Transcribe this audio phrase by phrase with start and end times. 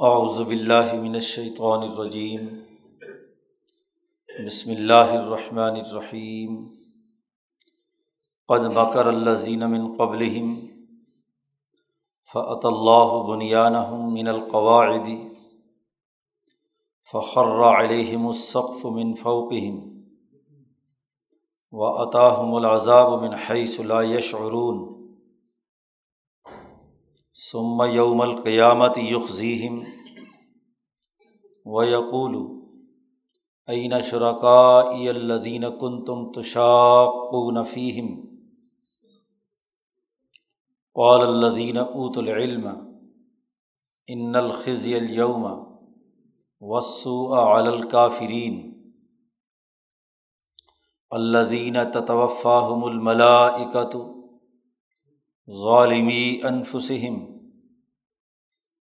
[0.00, 2.46] اعوذ باللہ من الشیطان الرجیم۔
[4.44, 6.68] بسم اللہ الرحمن الرحیم۔
[8.48, 10.66] قد مکر الذین من قبلہم
[12.32, 15.08] فأت اللہ بنیانہم من القواعد
[17.12, 19.80] فخر علیہم السقف من فوقہم
[21.72, 24.97] وأتاہم العذاب من حیث لا يشعرون
[27.52, 29.86] ثم یوم القیامت یخذیم
[31.66, 32.34] و یقول
[33.68, 38.08] عین شرکاء الدین کن تم تشاقون فیہم
[40.94, 42.66] قال الذین اوت العلم
[44.06, 45.46] ان الخزی اليوم
[46.60, 48.60] والسوء علی الکافرین
[51.10, 53.96] الذین تتوفاہم الملائکۃ
[55.62, 57.37] ظالمی انفسم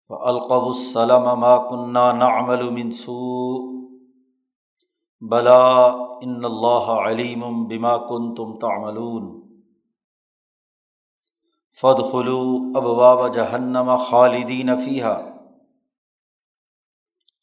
[0.10, 3.60] فالقب السلم ما کنہ نعمل من سوء
[5.22, 5.66] بلا
[6.22, 9.28] ان اللہ علیم بما کنتم تعملون
[11.82, 15.16] فادخلوا ابواب جہنم خالدین فیہا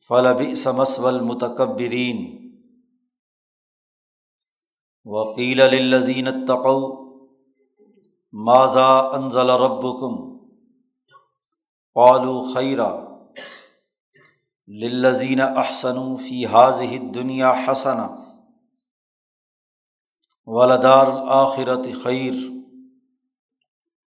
[0.09, 2.25] فلبئس مثوى المتکبرین
[5.07, 6.95] وقیل للذین اتقوا
[8.33, 10.36] ماضا انزل ربکم
[11.97, 12.87] قالو خیرہ
[14.69, 18.01] للذین احسن فی حاضح دنیا حسن
[20.49, 22.35] ولدار الآخرت خیر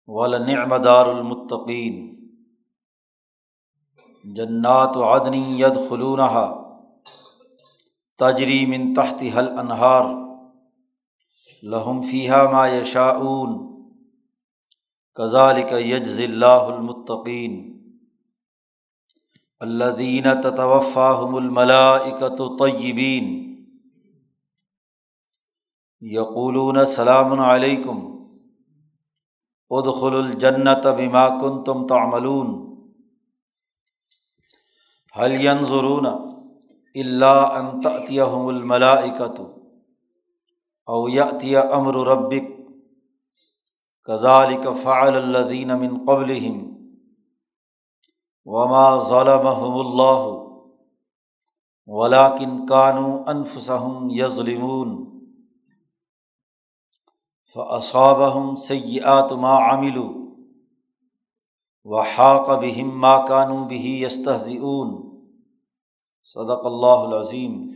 [0.08, 1.98] ولنعم دار المطقین
[4.24, 6.30] جنات عدنی ید خلونہ
[8.18, 10.14] تجری من تحت حل انہار
[11.62, 13.60] لہم فیحہ ما یشاؤن
[15.16, 16.70] کزالک یجز اللہ
[19.62, 23.56] المطقین الدین تطوفاہم الملاکت طیبین
[26.00, 28.00] یقولون سلام علیکم
[29.70, 32.74] ادخل الجنت بما کنتم تعملون
[35.16, 36.06] هل ينظرون
[36.94, 39.40] الا ان تأتيهم الملائکۃ
[40.86, 42.50] او یأتی امر ربک
[44.04, 46.30] کزالک فعل الدین من قبل
[48.44, 50.42] وما ظلمهم اللہ
[51.86, 55.12] ولاکن کانو انفسم یظلمون
[57.54, 60.22] فاصابهم سیئات ما عملوا
[61.84, 65.12] وحاق بهم ما كانوا به يستهزئون.
[66.22, 67.72] صدق اللہ العظیم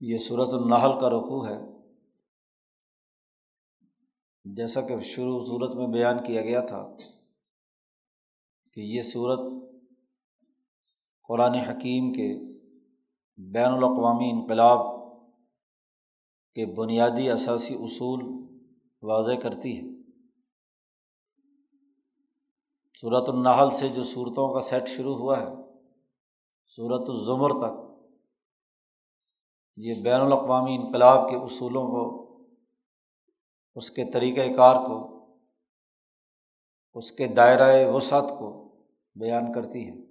[0.00, 1.60] یہ صورت النحل کا رقوع ہے۔
[4.44, 6.88] جیسا کہ شروع صورت میں بیان کیا گیا تھا
[8.78, 9.40] کہ یہ صورت
[11.28, 12.40] قرآن حکیم کے
[13.36, 14.78] بین الاقوامی انقلاب
[16.54, 18.24] کے بنیادی اثاثی اصول
[19.02, 19.82] واضح کرتی ہے۔
[23.00, 25.48] صورت النحل سے جو صورتوں کا سیٹ شروع ہوا ہے
[26.66, 28.04] صورت الزمر تک،
[29.76, 32.26] یہ بین الاقوامی انقلاب کے اصولوں کو،
[33.76, 35.26] اس کے طریقۂ کار کو،
[36.94, 38.57] اس کے دائرۂ وسعت کو
[39.18, 40.08] بیان کرتی ہے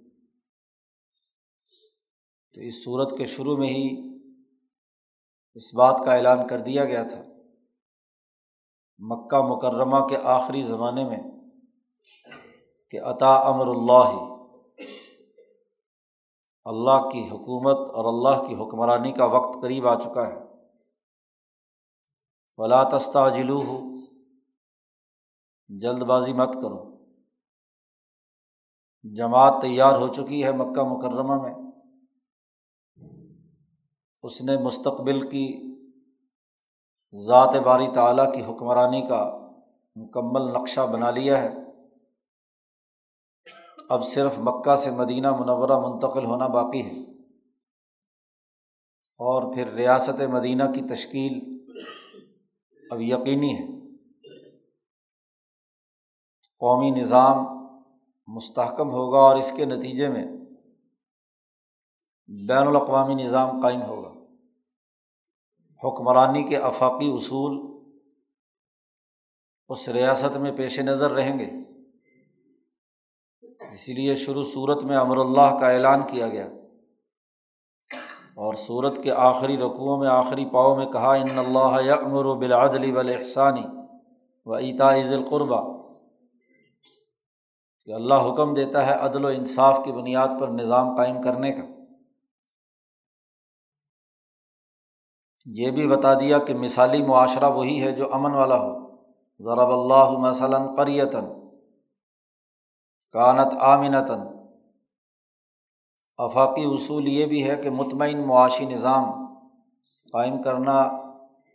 [2.54, 4.18] تو اس صورت کے شروع میں ہی
[5.54, 7.22] اس بات کا اعلان کر دیا گیا تھا۔
[8.98, 11.18] مکہ مکرمہ کے آخری زمانے میں
[12.90, 14.34] کہ عطا امر اللہ
[16.64, 20.38] اللہ کی حکومت اور اللہ کی حکمرانی کا وقت قریب آ چکا ہے۔
[22.56, 23.80] فلا تستاجلو ہو
[25.68, 26.87] جلد بازی مت کرو۔
[29.02, 31.54] جماعت تیار ہو چکی ہے مکہ مکرمہ میں۔
[34.22, 35.74] اس نے مستقبل کی
[37.26, 39.50] ذات باری تعلیٰ کی حکمرانی کا
[39.94, 41.54] مکمل نقشہ بنا لیا ہے۔
[43.88, 47.00] اب صرف مکہ سے مدینہ منورہ منتقل ہونا باقی ہے۔
[49.18, 51.58] اور پھر ریاست مدینہ کی تشکیل
[52.90, 53.78] اب یقینی ہے۔
[56.58, 57.57] قومی نظام
[58.28, 60.26] مستحکم ہوگا اور اس کے نتیجے میں
[62.48, 64.14] بین الاقوامی نظام قائم ہوگا۔
[65.84, 67.78] حکمرانی کے افاقی اصول
[69.68, 71.50] اس ریاست میں پیش نظر رہیں گے۔
[73.72, 76.46] اسی لیے شروع صورت میں امر اللہ کا اعلان کیا گیا۔
[78.34, 82.92] اور صورت کے آخری رقوع میں آخری پاؤ میں کہا، ان اللہ امر و بلادلی
[82.92, 83.64] ولاحسانی
[84.46, 85.77] و عطا عز القربہ
[87.88, 91.62] کہ اللہ حکم دیتا ہے عدل و انصاف کی بنیاد پر نظام قائم کرنے کا۔
[95.46, 98.96] یہ بھی بتا دیا کہ مثالی معاشرہ وہی ہے جو امن والا ہو۔
[99.38, 101.24] ضرب اللہ مثلاً قریتاً،
[103.12, 104.20] کانت آمنتاً۔
[106.16, 109.04] افاقی اصول یہ بھی ہے کہ مطمئن معاشی نظام
[110.12, 110.88] قائم کرنا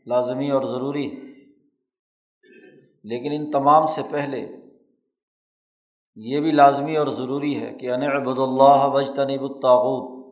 [0.05, 1.33] لازمی اور ضروری ہے۔
[3.03, 4.62] لیکن ان تمام سے پہلے
[6.15, 10.31] یہ بھی لازمی اور ضروری ہے کہ ان عبد اللہ وج تنب الطاعود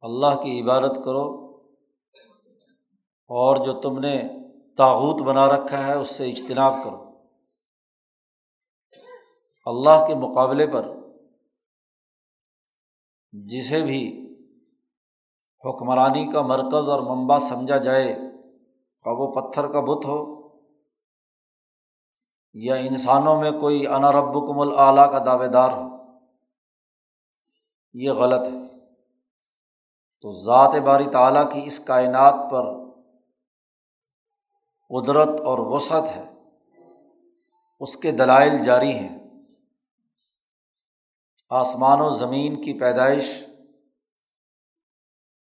[0.00, 1.56] اللہ کی عبادت کرو
[3.30, 4.22] اور جو تم نے
[4.76, 7.20] تاغوت بنا رکھا ہے اس سے اجتناب کرو۔
[9.66, 10.88] اللہ کے مقابلے پر
[13.32, 14.26] جسے بھی
[15.64, 18.14] حکمرانی کا مرکز اور منبع سمجھا جائے،
[19.04, 20.39] خواہ وہ پتھر کا بت ہو
[22.54, 25.96] یا انسانوں میں کوئی انا ربکم العلیٰ کا دعوے دار ہو،
[27.94, 28.80] یہ غلط ہے۔
[30.20, 32.64] تو ذات باری تعلیٰ کی اس کائنات پر
[34.88, 36.34] قدرت اور وسعت ہے،
[37.80, 39.18] اس کے دلائل جاری ہیں۔
[41.50, 43.44] آسمان و زمین کی پیدائش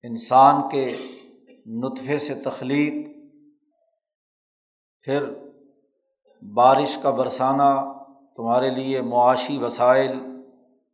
[0.03, 0.97] انسان کے
[1.65, 2.93] نطفے سے تخلیق،
[5.01, 5.48] پھر
[6.41, 7.93] بارش کا برسانہ،
[8.35, 10.19] تمہارے لیے معاشی وسائل،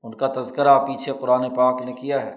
[0.03, 2.35] ان کا تذکرہ پیچھے قرآن پاک نے کیا ہے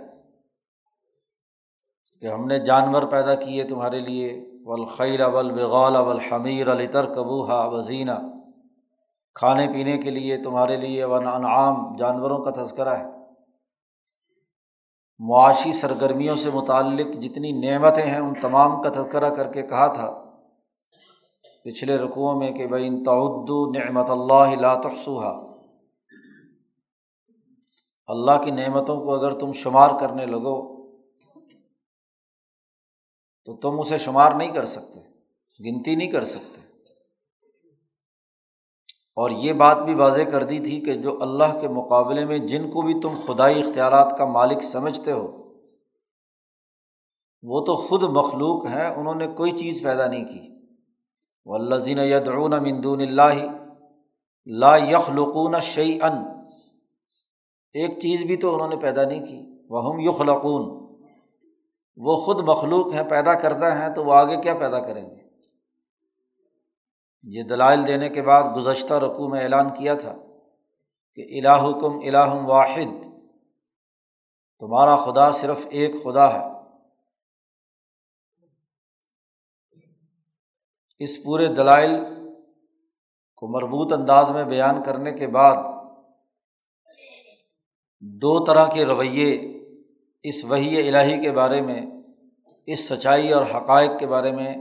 [2.20, 7.64] کہ ہم نے جانور پیدا کیے تمہارے لیے ولخیر اول بغال اول حمیر الطر کبوہا
[7.64, 8.12] وزینہ
[9.34, 13.04] کھانے پینے کے لیے تمہارے لیے ون انعام جانوروں کا تذکرہ ہے۔
[15.18, 20.27] معاشی سرگرمیوں سے متعلق جتنی نعمتیں ہیں، ان تمام کا تذکرہ کر کے کہا تھا۔
[21.64, 25.44] پچھلے رقوؤں میں کہ بھائی تعد نعمت اللہ لا تحسوہا
[28.06, 30.86] اللہ کی نعمتوں کو اگر تم شمار کرنے لگو،
[33.44, 35.00] تو تم اسے شمار نہیں کر سکتے،
[35.70, 36.60] گنتی نہیں کر سکتے۔
[39.16, 42.70] اور یہ بات بھی واضح کر دی تھی کہ جو اللہ کے مقابلے میں جن
[42.70, 45.52] کو بھی تم خدائی اختیارات کا مالک سمجھتے ہو،
[47.42, 50.57] وہ تو خود مخلوق ہیں، انہوں نے کوئی چیز پیدا نہیں کی۔
[51.48, 53.46] وہ اللہ زین یدعون مندون اللہ
[54.46, 55.98] لا یخلقون شعی
[57.72, 60.96] ایک چیز بھی تو انہوں نے پیدا نہیں کی وہ ہم یخلقون،
[61.96, 65.22] وہ خود مخلوق ہیں، پیدا کرتا ہیں، تو وہ آگے کیا پیدا کریں گے؟
[67.22, 70.14] یہ دلائل دینے کے بعد گزشتہ رقوع میں اعلان کیا تھا
[71.14, 73.04] کہ الہکم الہم واحد،
[74.60, 76.57] تمہارا خدا صرف ایک خدا ہے۔
[80.98, 81.90] اس پورے دلائل
[83.36, 85.56] کو مربوط انداز میں بیان کرنے کے بعد
[88.00, 89.58] دو طرح کے رویے
[90.22, 91.80] اس وہی الہی کے بارے میں،
[92.66, 94.56] اس سچائی اور حقائق کے بارے میں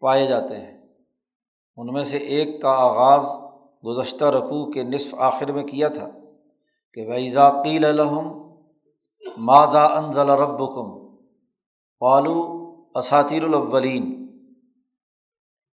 [0.00, 0.88] پائے جاتے ہیں۔
[1.76, 3.24] ان میں سے ایک کا آغاز
[3.86, 6.10] گزشتہ رقوع کے نصف آخر میں کیا تھا
[6.92, 8.40] کہ ویزا قیل الحم
[9.36, 11.16] ماضا انزل رب کم
[11.98, 12.60] پالو
[12.94, 14.19] اساتیر الاولین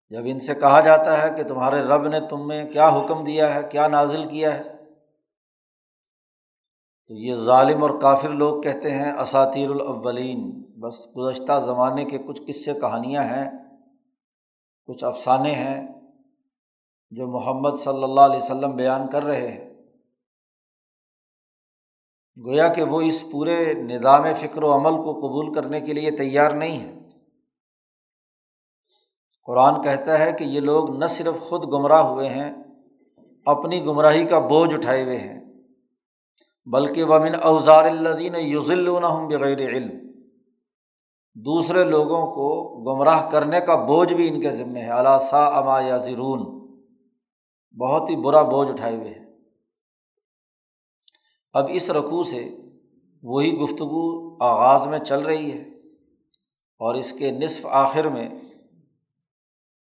[0.10, 3.56] جب ان سے کہا جاتا ہے کہ تمہارے رب نے تم میں کیا حکم دیا
[3.56, 4.64] ہے، کیا نازل کیا ہے،
[7.08, 12.42] تو یہ ظالم اور کافر لوگ کہتے ہیں اساتیر الاولین۔ بس گزشتہ زمانے کے کچھ
[12.48, 13.50] قصے کہانیاں ہیں،
[14.86, 15.88] کچھ افسانے ہیں
[17.12, 19.74] جو محمد صلی اللہ علیہ وسلم بیان کر رہے ہیں۔
[22.46, 26.52] گویا کہ وہ اس پورے نظام فکر و عمل کو قبول کرنے کے لیے تیار
[26.52, 27.05] نہیں ہے
[29.46, 32.54] قرآن کہتا ہے کہ یہ لوگ نہ صرف خود گمراہ ہوئے ہیں،
[33.46, 35.46] اپنی گمراہی کا بوجھ اٹھائے ہوئے ہیں۔
[36.66, 40.08] بلکہ ومن اوزار الدین یوزل بغیر علم۔
[41.36, 45.98] دوسرے لوگوں کو گمراہ کرنے کا بوجھ بھی ان کے ذمے ہے۔ علاسا اما یا
[45.98, 46.56] زرون
[47.80, 49.26] بہت ہی برا بوجھ اٹھائے ہوئے ہیں۔
[51.54, 52.58] اب اس رقوع سے
[53.24, 55.62] وہی گفتگو آغاز میں چل رہی ہے
[56.80, 58.30] اور اس کے نصف آخر میں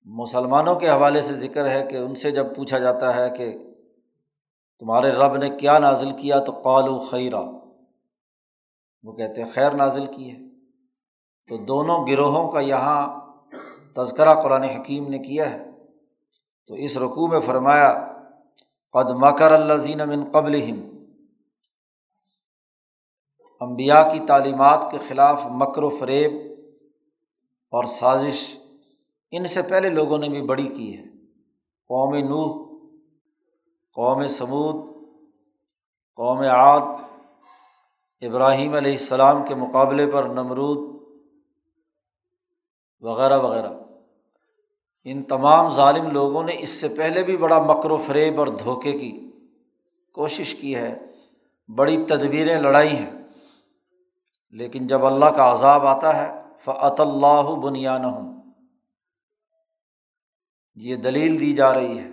[0.06, 3.58] مسلمانوں کے حوالے سے ذکر ہے کہ ان سے جب پوچھا جاتا ہے کہ
[4.80, 7.42] تمہارے رب نے کیا نازل کیا تو قال و خیرہ
[9.04, 10.38] وہ کہتے ہیں خیر نازل کی ہے۔
[11.48, 13.20] تو دونوں گروہوں کا یہاں
[13.96, 15.66] تذکرہ قرآن حکیم نے کیا ہے۔
[16.68, 18.14] تو اس رقوع میں فرمایا،
[18.92, 20.62] قد مکر اللہ زین من قبل
[23.60, 26.32] امبیا کی تعلیمات کے خلاف مکر و فریب
[27.72, 28.60] اور سازش
[29.32, 31.04] ان سے پہلے لوگوں نے بھی بڑی کی ہے۔
[31.88, 32.70] قوم نوح،
[33.94, 34.90] قوم سمود
[36.16, 36.82] قوم عاد،
[38.22, 41.04] ابراہیم علیہ السلام کے مقابلے پر نمرود
[43.00, 43.74] وغیرہ وغیرہ۔
[45.04, 48.92] ان تمام ظالم لوگوں نے اس سے پہلے بھی بڑا مکر و فریب اور دھوکے
[48.92, 49.32] کی
[50.14, 51.00] کوشش کی ہے۔
[51.76, 53.12] بڑی تدبیریں لڑائی ہیں۔
[54.50, 58.39] لیکن جب اللہ کا عذاب آتا ہے فعط اللہ بنیان
[60.82, 62.08] یہ دلیل دی جا رہی ہے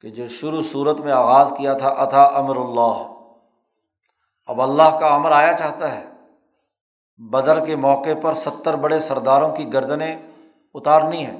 [0.00, 3.12] کہ جو شروع صورت میں آغاز کیا تھا اتھا امر اللہ۔
[4.46, 6.04] اب اللہ کا امر آیا چاہتا ہے۔
[7.16, 10.16] بدر کے موقع پر ستر بڑے سرداروں کی گردنیں
[10.74, 11.36] اتارنی ہے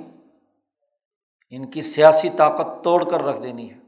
[1.50, 3.78] ان کی سیاسی طاقت توڑ کر رکھ دینی ہے۔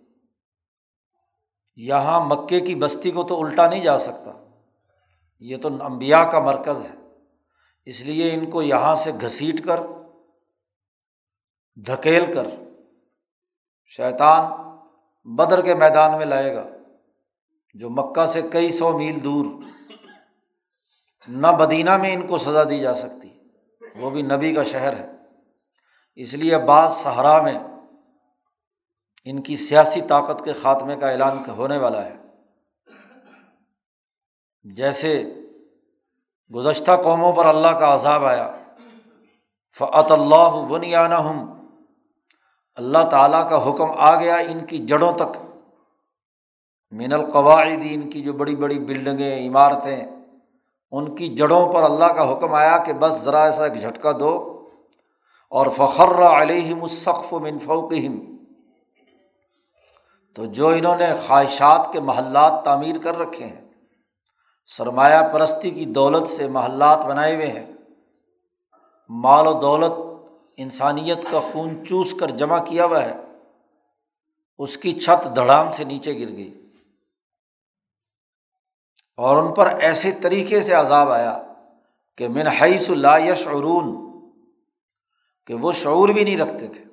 [1.76, 4.44] یہاں مکے کی بستی کو تو الٹا نہیں جا سکتا۔
[5.40, 7.08] یہ تو امبیا کا مرکز ہے۔
[7.84, 9.80] اس لیے ان کو یہاں سے گھسیٹ کر
[11.76, 12.46] دھکیل کر
[13.86, 14.52] شیطان
[15.24, 16.68] بدر کے میدان میں لائے گا،
[17.74, 19.44] جو مکہ سے کئی سو میل دور۔
[21.28, 23.38] نہ مدینہ میں ان کو سزا دی جا سکتی،
[23.94, 25.10] وہ بھی نبی کا شہر ہے۔
[26.14, 27.58] اس لیے بعض صحرا میں
[29.24, 32.16] ان کی سیاسی طاقت کے خاتمے کا اعلان ہونے والا ہے۔
[34.64, 35.24] جیسے
[36.54, 38.56] گزشتہ قوموں پر اللہ کا عذاب آیا
[39.78, 41.59] فعت اللہ بنیانہ ہم
[42.80, 45.36] اللہ تعالیٰ کا حکم آ گیا ان کی جڑوں تک۔
[46.90, 50.06] من القواعد ان کی جو بڑی بڑی بلڈنگیں، عمارتیں،
[50.90, 54.46] ان کی جڑوں پر اللہ کا حکم آیا کہ بس ذرا ایسا ایک جھٹکا دو۔
[55.50, 58.36] اور فخر علیہم الصف و منفوقہم
[60.34, 63.60] تو جو انہوں نے خواہشات کے محلات تعمیر کر رکھے ہیں،
[64.66, 67.72] سرمایہ پرستی کی دولت سے محلات بنائے ہوئے ہیں،
[69.08, 70.09] مال و دولت
[70.62, 73.12] انسانیت کا خون چوس کر جمع کیا ہوا ہے،
[74.58, 76.66] اس کی چھت دھڑام سے نیچے گر گئی۔
[79.16, 81.42] اور ان پر ایسے طریقے سے عذاب آیا
[82.16, 84.10] کہ من حیث لا یشعرون،
[85.46, 86.84] کہ وہ شعور بھی نہیں رکھتے تھے۔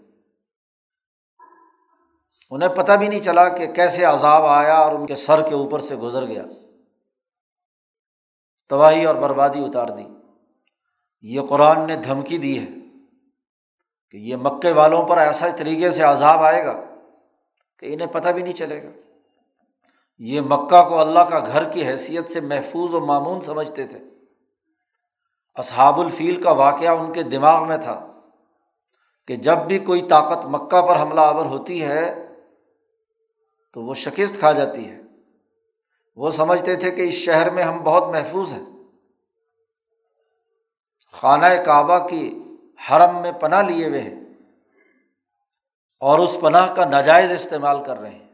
[2.49, 5.79] انہیں پتہ بھی نہیں چلا کہ کیسے عذاب آیا اور ان کے سر کے اوپر
[5.79, 6.43] سے گزر گیا۔
[8.69, 10.03] تباہی اور بربادی اتار دی۔
[11.21, 12.86] یہ قرآن نے دھمکی دی ہے۔
[14.11, 16.83] کہ یہ مکے والوں پر ایسا طریقے سے عذاب آئے گا
[17.79, 18.89] کہ انہیں پتہ بھی نہیں چلے گا۔
[20.17, 23.99] یہ مکہ کو اللہ کا گھر کی حیثیت سے محفوظ و معمون سمجھتے تھے۔
[25.55, 28.07] اصحاب الفیل کا واقعہ ان کے دماغ میں تھا
[29.27, 32.27] کہ جب بھی کوئی طاقت مکہ پر حملہ آور ہوتی ہے
[33.73, 35.01] تو وہ شکست کھا جاتی ہے۔
[36.15, 38.65] وہ سمجھتے تھے کہ اس شہر میں ہم بہت محفوظ ہیں۔
[41.11, 42.39] خانہ کعبہ کی
[42.89, 44.15] حرم میں پناہ لیے ہوئے ہیں
[45.99, 48.27] اور اس پناہ کا ناجائز استعمال کر رہے ہیں۔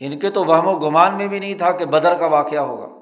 [0.00, 3.00] ان کے تو وہم و گمان میں بھی نہیں تھا کہ بدر کا واقعہ ہوگا۔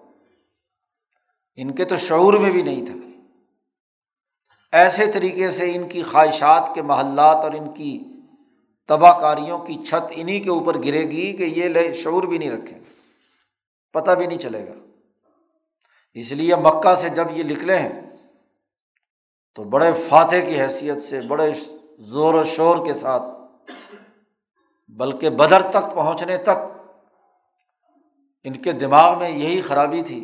[1.56, 2.94] ان کے تو شعور میں بھی نہیں تھا۔
[4.72, 8.04] ایسے طریقے سے ان کی خواہشات کے محلات اور ان کی
[8.86, 12.50] تباہ کاریوں کی چھت انہیں کے اوپر گرے گی کہ یہ لے شعور بھی نہیں
[12.50, 12.84] رکھیں۔ گے
[13.92, 14.72] پتہ بھی نہیں چلے گا۔
[16.14, 18.07] اس لیے مکہ سے جب یہ نکلے ہیں
[19.54, 21.50] تو بڑے فاتح کی حیثیت سے، بڑے
[21.98, 23.22] زور و شور کے ساتھ،
[24.88, 26.66] بلکہ بدر تک پہنچنے تک
[28.44, 30.20] ان کے دماغ میں یہی خرابی تھی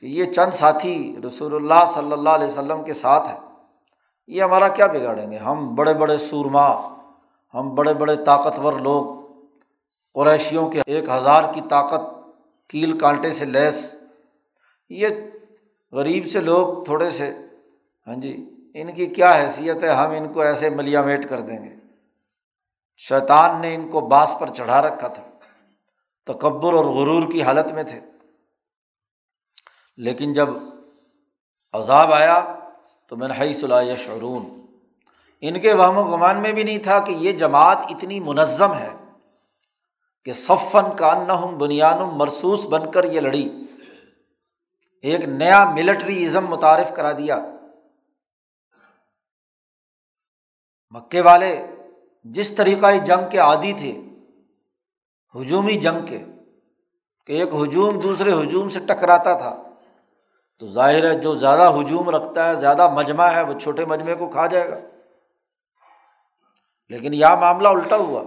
[0.00, 3.38] کہ یہ چند ساتھی رسول اللہ صلی اللہ علیہ وسلم کے ساتھ ہے
[4.26, 6.68] یہ ہمارا کیا بگاڑیں گے؟ ہم بڑے بڑے سورما،
[7.54, 9.04] ہم بڑے بڑے طاقتور لوگ،
[10.14, 12.02] قریشیوں کے ایک ہزار کی طاقت،
[12.70, 13.94] کیل کانٹے سے لیس۔
[14.90, 15.08] یہ
[15.92, 17.32] غریب سے لوگ تھوڑے سے
[18.06, 21.64] ہاں جی ان کی کیا حیثیت ہے؟ ہم ان کو ایسے ملیا میٹ کر دیں
[21.64, 21.74] گے۔
[22.98, 25.22] شیطان نے ان کو باس پر چڑھا رکھا تھا۔
[26.32, 28.00] تکبر اور غرور کی حالت میں تھے۔
[29.96, 30.48] لیکن جب
[31.72, 32.54] عذاب آیا
[33.08, 34.66] تو میں نے صلاح شعرون
[35.40, 38.94] ان کے وہم و گمان میں بھی نہیں تھا کہ یہ جماعت اتنی منظم ہے
[40.24, 43.48] کہ صفن کا ہم بنیان مرسوس بن کر یہ لڑی۔
[45.02, 47.53] ایک نیا ملٹری ازم متعارف کرا دیا۔
[50.94, 51.66] مکے والے
[52.24, 54.00] جس طریقۂ جنگ کے عادی تھے،
[55.40, 56.24] ہجومی جنگ کے،
[57.26, 59.62] کہ ایک ہجوم دوسرے ہجوم سے ٹکراتا تھا۔
[60.58, 64.28] تو ظاہر ہے جو زیادہ ہجوم رکھتا ہے، زیادہ مجمع ہے، وہ چھوٹے مجمعے کو
[64.28, 64.78] کھا جائے گا۔
[66.88, 68.22] لیکن یہ معاملہ الٹا ہوا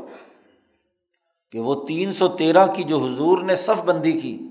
[1.51, 4.47] کہ وہ تین سو تیرہ کی جو حضور نے صف بندی کی،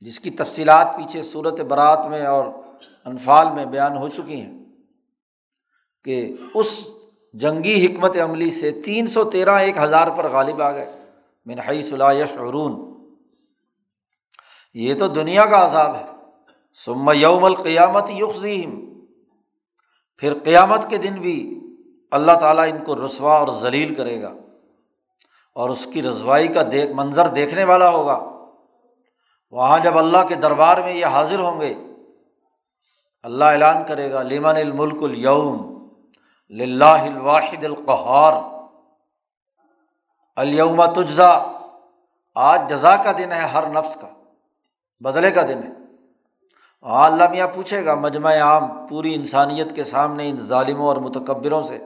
[0.00, 2.46] جس کی تفصیلات پیچھے صورت برات میں اور
[3.04, 4.57] انفال میں بیان ہو چکی ہیں
[6.08, 6.88] کہ اس
[7.32, 10.92] جنگی حکمت عملی سے تین سو تیرہ ایک ہزار پر غالب آ گئے۔
[11.46, 12.94] منہائی صلاح یشعرون۔
[14.74, 16.04] یہ تو دنیا کا عذاب ہے۔
[16.74, 19.00] سم یوم القیامت یخیم
[20.16, 21.60] پھر قیامت کے دن بھی
[22.10, 24.32] اللہ تعالیٰ ان کو رسوا اور ذلیل کرے گا۔
[25.54, 28.30] اور اس کی رسوائی کا دیکھ منظر دیکھنے والا ہوگا۔
[29.50, 31.74] وہاں جب اللہ کے دربار میں یہ حاضر ہوں گے،
[33.22, 35.02] اللہ اعلان کرے گا، لیمن الملک
[36.50, 38.32] الوم الواحد القہار
[40.36, 41.52] الوم تجزا۔
[42.34, 44.06] آج جزا کا دن ہے، ہر نفس کا،
[45.00, 45.68] بدلے کا دن ہے۔
[46.82, 51.62] ہاں اللہ میاں پوچھے گا، مجمع عام پوری انسانیت کے سامنے ان ظالموں اور متکبروں
[51.62, 51.78] سے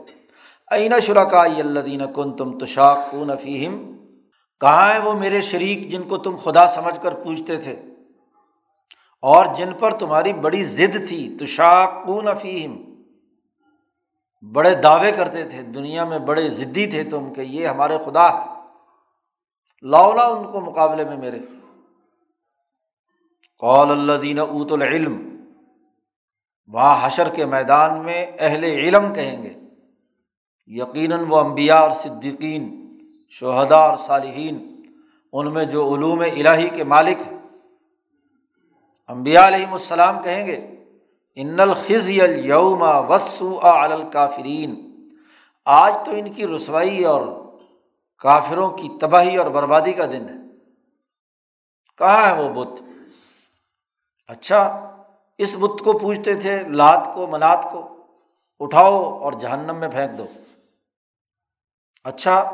[0.71, 3.97] عین شرکا اللہ دین کن تم تشاق کن فیم
[4.61, 7.83] کہاں ہیں وہ میرے شریک جن کو تم خدا سمجھ کر پوچھتے تھے؟
[9.21, 12.92] اور جن پر تمہاری بڑی ضد تھی تشاق کن فیم
[14.43, 18.49] بڑے دعوے کرتے تھے، دنیا میں بڑے ضدی تھے تم کہ یہ ہمارے خدا ہے۔
[19.83, 21.39] لاؤلا ان کو مقابلے میں میرے۔
[23.59, 25.45] قول اللہ دین اوت العلم،
[26.67, 29.55] وہاں حشر کے میدان میں اہل علم کہیں گے۔
[30.67, 32.89] یقیناً وہ امبیا اور صدیقین
[33.31, 34.83] شہدا اور صالحین،
[35.33, 37.39] ان میں جو علوم الہی کے مالک ہیں۔
[39.09, 40.72] امبیا علیہم السلام کہیں گے
[41.35, 44.93] ان الخزی الوم وسو الکافرین۔
[45.65, 47.27] آج تو ان کی رسوائی اور
[48.19, 50.35] کافروں کی تباہی اور بربادی کا دن ہے۔
[51.99, 52.83] کہاں ہے وہ بت؟
[54.29, 54.91] اچھا
[55.39, 58.07] اس بت کو پوچھتے تھے، لات کو منات کو،
[58.61, 60.27] اٹھاؤ اور جہنم میں پھینک دو۔
[62.05, 62.51] اچھا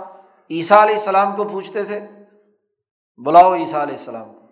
[0.51, 2.01] عیسیٰ علیہ السلام کو پوچھتے تھے،
[3.17, 4.47] بلاؤ عیسیٰ علیہ السلام کو۔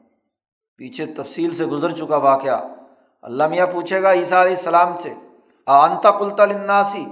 [0.76, 2.66] پیچھے تفصیل سے گزر چکا واقعہ۔
[3.26, 5.14] اللہ میاں پوچھے گا عیسیٰ علیہ السلام سے
[5.66, 7.06] آنتا کلتا لناسی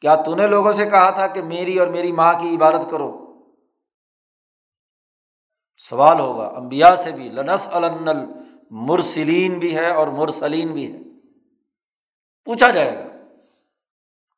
[0.00, 3.34] کیا تو نے لوگوں سے کہا تھا کہ میری اور میری ماں کی عبادت کرو؟
[5.78, 8.24] سوال ہوگا امبیا سے بھی لنس النل
[8.70, 10.98] مرسلین بھی ہے اور مرسلین بھی ہے۔
[12.44, 13.24] پوچھا جائے گا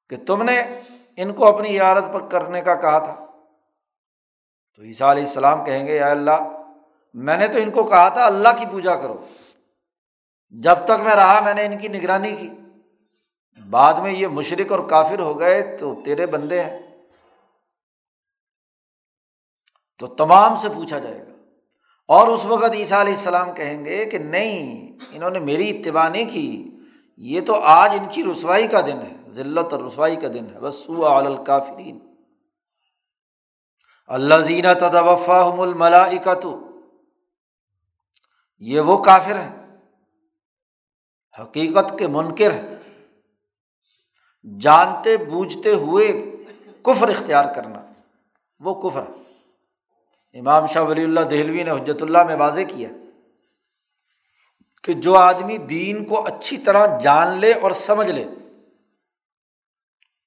[0.09, 0.63] کہ تم نے
[1.17, 3.27] ان کو اپنی عیارت پر کرنے کا کہا تھا؟
[4.77, 6.63] تو عیسیٰ علیہ السلام کہیں گے یا اللہ،
[7.15, 9.27] میں نے تو ان کو کہا تھا، اللہ کی پوجا کرو۔
[10.51, 12.51] جب تک میں رہا، میں نے ان کی نگرانی کی۔
[13.71, 16.79] بعد میں یہ مشرق اور کافر ہو گئے تو تیرے بندے ہیں۔
[19.99, 21.33] تو تمام سے پوچھا جائے گا۔
[22.09, 26.29] اور اس وقت عیسیٰ علیہ السلام کہیں گے کہ نہیں، انہوں نے میری اتباع نہیں
[26.31, 26.71] کی۔
[27.17, 30.61] یہ تو آج ان کی رسوائی کا دن ہے، ذلت اور رسوائی کا دن ہے۔
[30.61, 31.99] بس الکافرین
[34.07, 36.11] اللہ زینہ تدوفا الملا
[38.59, 39.60] یہ وہ کافر ہیں۔
[41.43, 42.77] حقیقت کے منکر ہیں
[44.61, 46.07] جانتے بوجھتے ہوئے
[46.83, 47.81] کفر اختیار کرنا،
[48.61, 52.89] وہ کفر ہے۔ امام شاہ ولی اللہ دہلوی نے حجرت اللہ میں واضح کیا
[54.85, 58.25] کہ جو آدمی دین کو اچھی طرح جان لے اور سمجھ لے،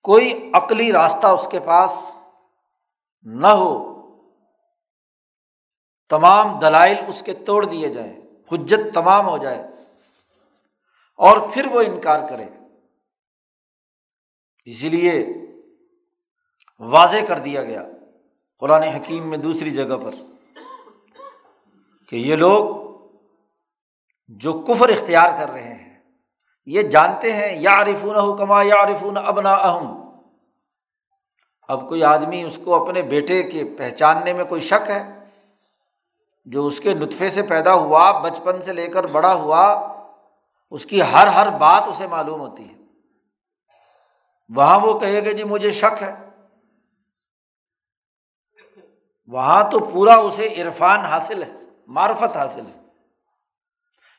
[0.06, 2.19] کوئی عقلی راستہ اس کے پاس
[3.23, 3.71] نہ ہو،
[6.10, 8.15] تمام دلائل اس کے توڑ دیے جائیں،
[8.52, 9.63] حجت تمام ہو جائے۔
[11.19, 12.45] اور پھر وہ انکار کرے۔
[14.67, 15.13] اسی لیے
[16.82, 17.84] واضح کر دیا گیا
[18.62, 20.15] قرآن حکیم میں دوسری جگہ پر
[22.12, 22.65] کہ یہ لوگ
[24.39, 25.99] جو کفر اختیار کر رہے ہیں،
[26.67, 29.91] یہ جانتے ہیں یا عارفون حکما یا عارفون ابنا اہم
[31.69, 35.04] اب کوئی آدمی اس کو اپنے بیٹے کے پہچاننے میں کوئی شک ہے،
[36.47, 39.63] جو اس کے نطفے سے پیدا ہوا، بچپن سے لے کر بڑا ہوا
[40.73, 42.73] اس کی ہر ہر بات اسے معلوم ہوتی ہے۔
[44.55, 46.15] وہاں وہ کہے گا جی مجھے شک ہے۔
[49.27, 51.51] وہاں تو پورا اسے عرفان حاصل ہے،
[51.88, 52.81] معرفت حاصل ہے۔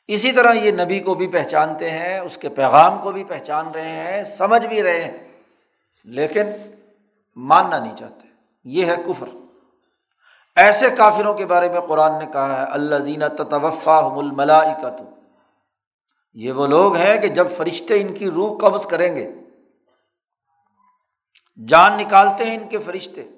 [0.09, 3.89] اسی طرح یہ نبی کو بھی پہچانتے ہیں، اس کے پیغام کو بھی پہچان رہے
[3.89, 5.43] ہیں، سمجھ بھی رہے ہیں۔
[6.05, 6.47] لیکن
[7.37, 8.29] ماننا نہیں چاہتے۔
[8.65, 9.29] یہ ہے کفر۔
[10.57, 14.63] ایسے کافروں کے بارے میں قرآن نے کہا ہے اللہ زینہ تطوفا الملا
[16.35, 19.33] یہ وہ لوگ ہیں کہ جب فرشتے ان کی روح قبض کریں گے،
[21.69, 23.29] جان نکالتے ہیں ان کے فرشتے،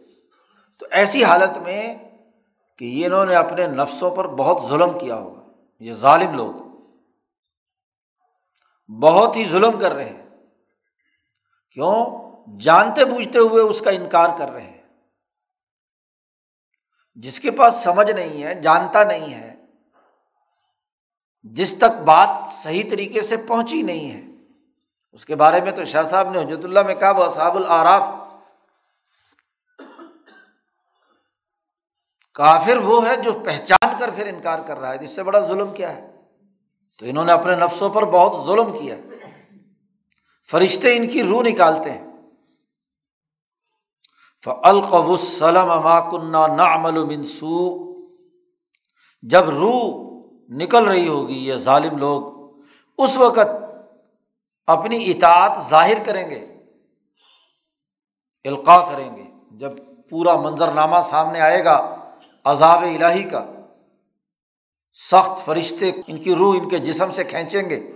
[0.79, 1.99] تو ایسی حالت میں
[2.79, 5.47] کہ یہ انہوں نے اپنے نفسوں پر بہت ظلم کیا ہوگا۔
[5.81, 6.55] یہ ظالم لوگ
[9.01, 10.27] بہت ہی ظلم کر رہے ہیں۔
[11.71, 12.27] کیوں؟
[12.61, 14.83] جانتے بوجھتے ہوئے اس کا انکار کر رہے ہیں۔
[17.15, 19.66] جس کے پاس سمجھ نہیں ہے، جانتا نہیں ہے
[21.53, 24.23] جس تک بات صحیح طریقے سے پہنچی نہیں ہے۔
[25.13, 28.09] اس کے بارے میں تو شاہ صاحب نے حجرت اللہ میں کہا، وہ صاب العراف
[32.35, 35.73] کافر وہ ہے جو پہچان کر پھر انکار کر رہا ہے۔ اس سے بڑا ظلم
[35.73, 36.17] کیا ہے؟
[36.99, 38.97] تو انہوں نے اپنے نفسوں پر بہت ظلم کیا۔
[40.51, 42.07] فرشتے ان کی روح نکالتے ہیں۔
[44.45, 47.87] فلقب السلم اما کنہ نا عمل منسو
[49.23, 50.16] جب روح
[50.49, 52.37] نکل رہی ہوگی یہ ظالم لوگ۔
[52.99, 53.49] اس وقت
[54.67, 56.57] اپنی اطاعت ظاہر کریں گے،
[58.45, 59.73] القاع کریں گے۔ جب
[60.11, 61.97] پورا منظرنامہ سامنے آئے گا
[62.45, 63.47] عذاب الہی کا،
[64.93, 67.93] سخت فرشتے ان کی روح ان کے جسم سے کھینچیں گے۔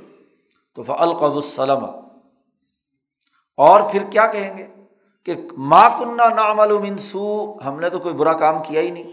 [0.74, 1.84] تو فلقب السلم۔
[3.56, 4.66] اور پھر کیا کہیں گے؟
[5.24, 9.12] کہ ماں کنہ نام منسو ہم نے تو کوئی برا کام کیا ہی نہیں۔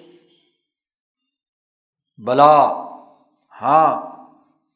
[2.17, 2.83] بلا
[3.61, 4.01] ہاں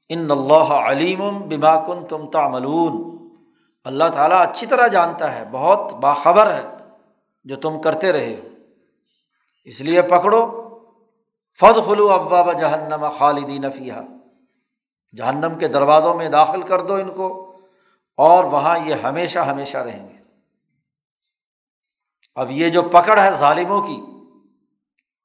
[0.10, 3.12] ان اللہ علیم بما کن تم تعملون۔
[3.84, 6.64] اللہ تعالیٰ اچھی طرح جانتا ہے، بہت باخبر ہے
[7.44, 8.48] جو تم کرتے رہے ہو۔
[9.64, 10.62] اس لیے پکڑو۔
[11.60, 14.02] فد خلو ابواب جہنم خالدین فیحہ
[15.18, 17.58] جہنم کے دروازوں میں داخل کر دو ان کو
[18.18, 20.18] اور وہاں یہ ہمیشہ ہمیشہ رہیں گے۔
[22.36, 24.02] اب یہ جو پکڑ ہے ظالموں کی،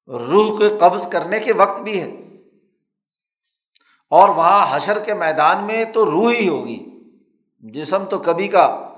[0.08, 2.25] روح کے قبض کرنے کے وقت بھی ہے۔
[4.10, 6.86] اور وہاں حشر کے میدان میں تو روح ہی ہوگی۔
[7.58, 8.92] جسم تو کبھی کا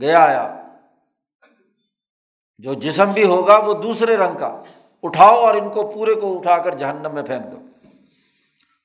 [0.00, 0.62] گیا آیا۔
[2.58, 4.62] جو جسم بھی ہوگا وہ دوسرے رنگ کا۔
[5.02, 7.56] اٹھاؤ اور ان کو پورے کو اٹھا کر جہنم میں پھینک دو۔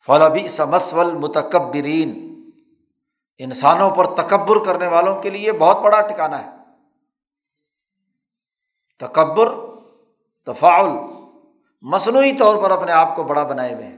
[0.05, 2.31] فلابی سمسول متکبرین
[3.37, 6.49] انسانوں پر تکبر کرنے والوں کے لیے بہت بڑا ٹھکانا ہے۔
[8.99, 9.53] تکبر
[10.45, 10.87] تفاعل،
[11.81, 13.97] مصنوعی طور پر اپنے آپ کو بڑا بنائے ہوئے ہیں۔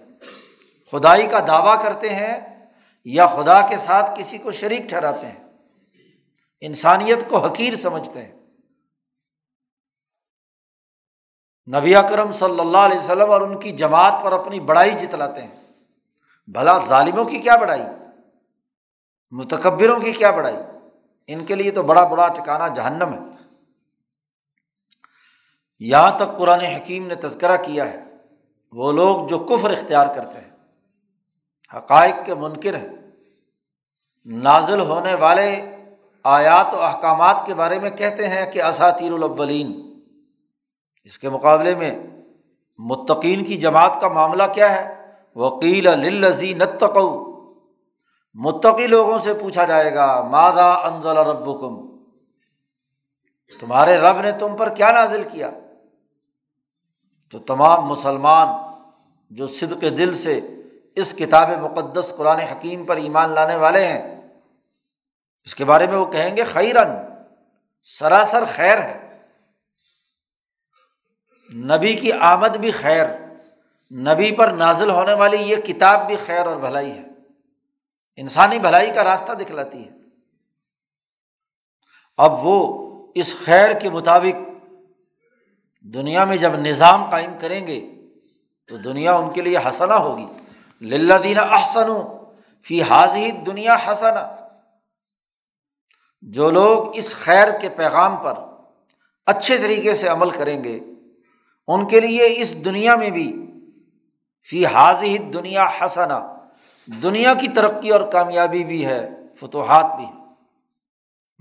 [0.93, 2.65] خدائی کا دعویٰ کرتے ہیں
[3.05, 5.43] یا خدا کے ساتھ کسی کو شریک ٹھہراتے ہیں۔
[6.61, 8.39] انسانیت کو حقیر سمجھتے ہیں۔
[11.75, 15.61] نبی اکرم صلی اللہ علیہ وسلم اور ان کی جماعت پر اپنی بڑائی جتلاتے ہیں۔
[16.47, 17.83] بھلا ظالموں کی کیا بڑائی؟
[19.31, 20.55] متکبروں کی کیا بڑائی؟
[21.27, 23.35] ان کے لیے تو بڑا بڑا ٹھکانا جہنم ہے۔
[25.79, 28.03] یہاں تک قرآن حکیم نے تذکرہ کیا ہے۔
[28.71, 30.52] وہ لوگ جو کفر اختیار کرتے ہیں۔
[31.75, 33.11] حقائق کے منکر ہیں۔
[34.25, 35.75] نازل ہونے والے
[36.23, 39.99] آیات و احکامات کے بارے میں کہتے ہیں کہ اساتیر الاولین،
[41.03, 42.03] اس کے مقابلے میں
[42.77, 47.33] متقین کی جماعت کا معاملہ کیا ہے؟ وکیل للزی نتقو
[48.33, 51.45] متقی لوگوں سے پوچھا جائے گا مادا انزل رب
[53.59, 55.49] تمہارے رب نے تم پر کیا نازل کیا؟
[57.31, 58.47] تو تمام مسلمان
[59.29, 60.41] جو صدق کے دل سے
[60.95, 64.29] اس کتاب مقدس قرآن حکیم پر ایمان لانے والے ہیں۔
[65.43, 66.89] اس کے بارے میں وہ کہیں گے خیرن
[67.83, 69.21] سراسر خیر ہے۔
[71.55, 73.05] نبی کی آمد بھی خیر،
[73.91, 77.03] نبی پر نازل ہونے والی یہ کتاب بھی خیر اور بھلائی ہے۔
[78.15, 79.91] انسانی بھلائی کا راستہ دکھلاتی ہے۔
[82.17, 82.83] اب وہ
[83.15, 84.65] اس خیر کے مطابق
[85.81, 87.93] دنیا میں جب نظام قائم کریں گے،
[88.67, 90.25] تو دنیا ان کے لیے حسنا ہوگی۔
[90.83, 91.89] للہ دینا احسن
[92.65, 94.27] فی حاضی دنیا حسنا
[96.21, 98.33] جو لوگ اس خیر کے پیغام پر
[99.27, 100.79] اچھے طریقے سے عمل کریں گے،
[101.67, 103.31] ان کے لیے اس دنیا میں بھی
[104.47, 106.19] فی حاضی دنیا حسنا
[106.87, 110.21] دنیا کی ترقی اور کامیابی بھی ہے، فتوحات بھی ہے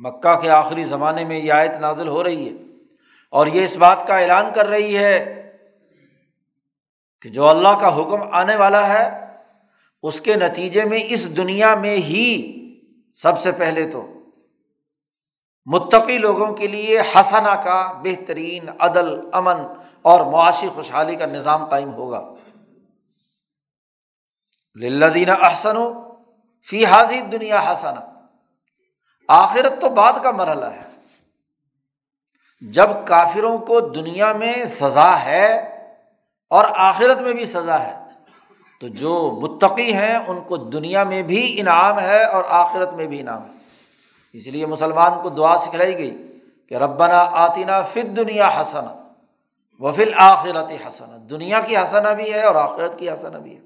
[0.01, 2.55] مکہ کے آخری زمانے میں یہ آیت نازل ہو رہی ہے
[3.33, 5.17] اور یہ اس بات کا اعلان کر رہی ہے
[7.21, 9.05] کہ جو اللہ کا حکم آنے والا ہے
[10.03, 12.53] اس کے نتیجے میں اس دنیا میں ہی
[13.15, 14.07] سب سے پہلے تو
[15.67, 19.61] متقی لوگوں کے لیے حسنا کا بہترین، عدل، امن
[20.03, 22.35] اور معاشی خوشحالی کا نظام قائم ہوگا۔
[24.77, 26.15] لدین احسن ہو
[26.67, 28.01] فی حاضی دنیا حسنا
[29.29, 30.93] آخرت تو بعد کا مرحلہ ہے۔
[32.61, 35.57] جب کافروں کو دنیا میں سزا ہے
[36.49, 38.02] اور آخرت میں بھی سزا ہے
[38.83, 43.21] تو جو متقی ہیں، ان کو دنیا میں بھی انعام ہے اور آخرت میں بھی
[43.21, 43.51] انعام ہے۔
[44.33, 48.85] اس لیے مسلمان کو دعا سکھلائی گئی کہ ربنا آتینہ فت دنیا حسن
[49.79, 53.61] و فل آخرت حسن دنیا کی حسنا بھی ہے اور آخرت کی حسنا بھی ہے۔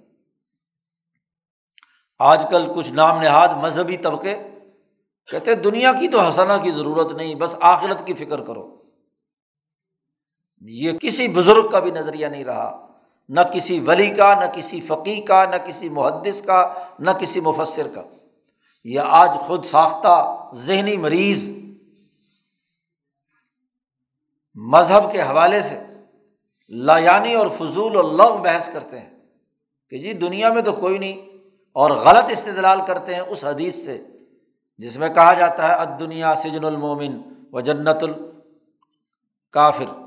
[2.18, 4.38] آج کل کچھ نام نہاد مذہبی طبقے
[5.30, 8.82] کہتے دنیا کی تو حسنا کی ضرورت نہیں، بس آخرت کی فکر کرو۔
[10.60, 12.85] یہ کسی بزرگ کا بھی نظریہ نہیں رہا۔
[13.28, 17.86] نہ کسی ولی کا، نہ کسی فقی کا، نہ کسی محدث کا، نہ کسی مفصر
[17.94, 18.02] کا۔
[18.84, 21.50] یہ آج خود ساختہ ذہنی مریض
[24.54, 25.80] مذہب کے حوالے سے
[26.68, 29.16] لایانی اور فضول اور لغ بحث کرتے ہیں
[29.90, 31.38] کہ جی دنیا میں تو کوئی نہیں
[31.72, 34.04] اور غلط استدلال کرتے ہیں اس حدیث سے،
[34.78, 40.05] جس میں کہا جاتا ہے اد دنیا سجن المومن و جنت الکافر۔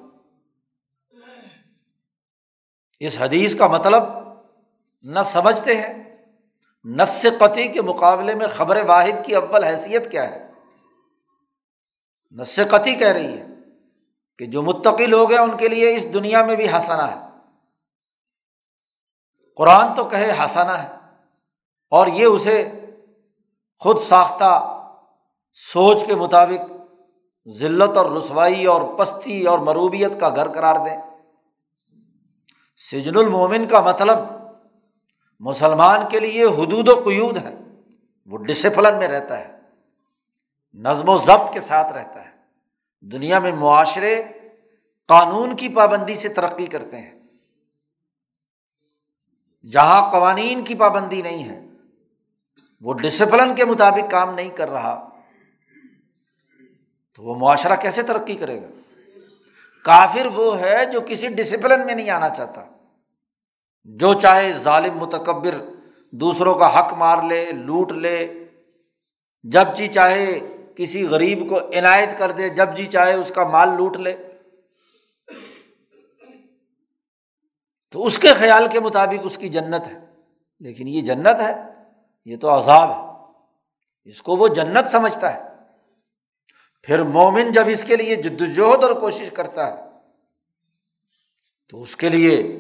[3.00, 4.04] اس حدیث کا مطلب
[5.04, 6.18] نہ سمجھتے ہیں
[6.86, 10.52] نس قطعی کے مقابلے میں خبر واحد کی اول حیثیت کیا ہے۔
[12.32, 13.46] نس قطعی کہہ رہی ہے
[14.38, 17.30] کہ جو متقی لوگ ہیں ان کے لیے اس دنیا میں بھی ہنسانا ہے۔
[19.56, 20.90] قرآن تو کہے ہنسانا ہے
[21.92, 22.72] اور یہ اسے
[23.80, 24.82] خود ساختہ
[25.54, 26.72] سوچ کے مطابق
[27.50, 31.09] ذلت اور رسوائی اور پستی اور مروبیت کا گھر قرار دیں
[32.80, 34.18] سجن المومن کا مطلب
[35.40, 37.54] مسلمان کے لیے حدود و قیود ہے۔
[38.26, 39.60] وہ ڈسپلن میں رہتا ہے،
[40.74, 42.32] نظم و ضبط کے ساتھ رہتا ہے۔
[43.02, 44.24] دنیا میں معاشرے
[45.08, 47.20] قانون کی پابندی سے ترقی کرتے ہیں۔
[49.72, 51.66] جہاں قوانین کی پابندی نہیں ہے،
[52.82, 55.10] وہ ڈسپلن کے مطابق کام نہیں کر رہا۔
[57.16, 58.68] تو وہ معاشرہ کیسے ترقی کرے گا؟
[59.84, 62.66] کافر وہ ہے جو کسی ڈسپلن میں نہیں آنا چاہتا۔
[63.84, 65.70] جو چاہے ظالم، متکبر،
[66.12, 68.46] دوسروں کا حق مار لے، لوٹ لے۔
[69.44, 70.40] جب جی چاہے
[70.76, 74.18] کسی غریب کو عنایت کر دے، جب جی چاہے اس کا مال لوٹ لے۔
[77.92, 80.00] تو اس کے خیال کے مطابق اس کی جنت ہے۔
[80.60, 81.56] لیکن یہ جنت ہے،
[82.26, 83.32] یہ تو عذاب ہے۔
[84.06, 85.49] اس کو وہ جنت سمجھتا ہے۔
[86.84, 89.76] پھر مومن جب اس کے لیے جدوجہد اور کوشش کرتا ہے،
[91.70, 92.60] تو اس کے لیے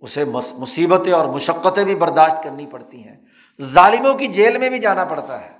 [0.00, 3.16] اسے مصیبتیں اور مشقتیں بھی برداشت کرنی پڑتی ہیں۔
[3.62, 5.56] ظالموں کی جیل میں بھی جانا پڑتا ہے۔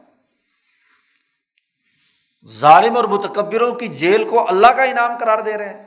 [2.49, 5.87] ظالم اور متکبروں کی جیل کو اللہ کا انعام قرار دے رہے ہیں۔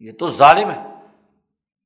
[0.00, 0.82] یہ تو ظالم ہے۔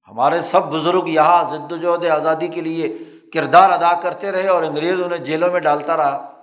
[0.09, 2.99] ہمارے سب بزرگ یہاں جد وجہد آزادی کے لیے
[3.33, 6.40] کردار ادا کرتے رہے اور انگریز انہیں جیلوں میں ڈالتا رہا۔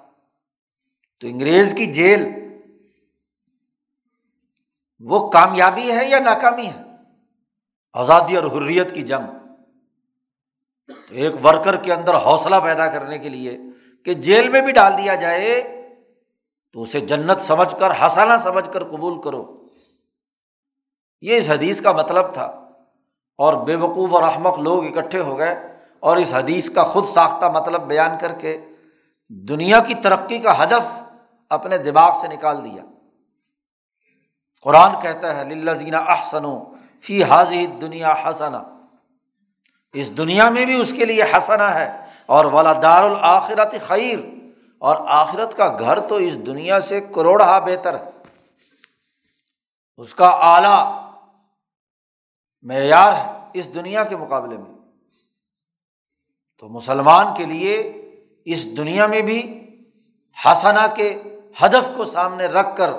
[1.20, 2.48] تو انگریز کی جیل
[5.00, 6.82] وہ کامیابی ہے یا ناکامی ہے؟
[7.94, 9.26] آزادی اور حریت کی جنگ۔
[10.88, 13.58] تو ایک ورکر کے اندر حوصلہ پیدا کرنے کے لیے
[14.06, 15.64] کہ جیل میں بھی ڈال دیا جائے،
[16.74, 19.68] تو اسے جنت سمجھ کر ہسانہ سمجھ کر قبول کرو۔
[21.22, 22.46] یہ اس حدیث کا مطلب تھا۔
[23.38, 27.46] اور بے وقوف اور احمق لوگ اکٹھے ہو گئے اور اس حدیث کا خود ساختہ
[27.46, 28.62] مطلب بیان کر کے
[29.30, 31.07] دنیا کی ترقی کا ہدف
[31.50, 32.84] اپنے دماغ سے نکال دیا۔
[34.62, 36.44] قرآن کہتا ہے للہ احسن
[37.00, 38.64] فی حاضی دنیا حسنا
[39.94, 44.20] اس دنیا میں بھی اس کے لیے حسنا ہے، اور والا دار الآخرت خیر۔
[44.80, 48.10] اور آخرت کا گھر تو اس دنیا سے کروڑا بہتر ہے۔
[49.98, 51.12] اس کا اعلیٰ
[52.62, 54.76] معیار ہے اس دنیا کے مقابلے میں۔
[56.58, 57.78] تو مسلمان کے لیے
[58.46, 59.40] اس دنیا میں بھی
[60.46, 61.24] حسنا کے
[61.66, 62.92] ہدف کو سامنے رکھ کر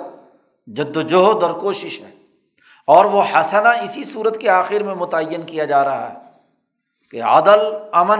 [0.67, 2.11] جد وجہد اور کوشش ہے۔
[2.87, 6.17] اور وہ حسنا اسی صورت کے آخر میں متعین کیا جا رہا ہے
[7.11, 7.59] کہ عدل،
[7.91, 8.19] امن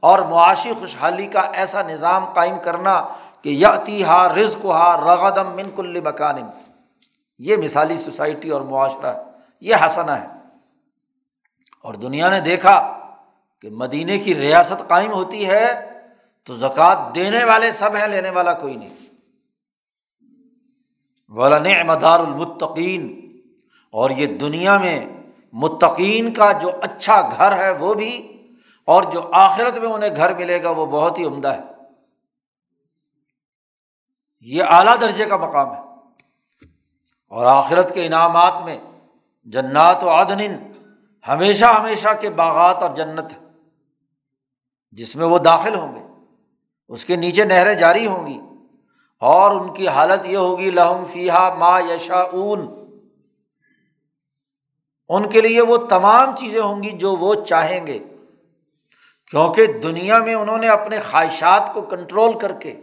[0.00, 3.08] اور معاشی خوشحالی کا ایسا نظام قائم کرنا
[3.42, 6.36] کہ یتی ہا رزق ہا رغدم من کل مکان۔
[7.38, 9.14] یہ مثالی سوسائٹی اور معاشرہ
[9.60, 10.26] یہ حسنا ہے۔
[11.82, 12.98] اور دنیا نے دیکھا
[13.60, 15.90] کہ مدینے کی ریاست قائم ہوتی ہے
[16.44, 19.05] تو زکوٰۃ دینے والے سب ہیں، لینے والا کوئی نہیں۔
[21.30, 23.30] مدار المتقین
[23.90, 25.06] اور یہ دنیا میں
[25.52, 28.32] متقین کا جو اچھا گھر ہے وہ بھی،
[28.84, 31.60] اور جو آخرت میں انہیں گھر ملے گا وہ بہت ہی عمدہ ہے۔
[34.40, 35.80] یہ اعلیٰ درجے کا مقام ہے۔
[37.28, 38.78] اور آخرت کے انعامات میں
[39.44, 40.56] جنات و عدن
[41.28, 43.32] ہمیشہ ہمیشہ کے باغات اور جنت
[44.90, 46.00] جس میں وہ داخل ہوں گے،
[46.88, 48.40] اس کے نیچے نہریں جاری ہوں گی
[49.20, 52.86] اور ان کی حالت یہ ہوگی، لہم فیحا ما یشا اون
[55.08, 57.98] ان کے لیے وہ تمام چیزیں ہوں گی جو وہ چاہیں گے۔
[59.30, 62.80] کیونکہ دنیا میں انہوں نے اپنے خواہشات کو کنٹرول کر کے،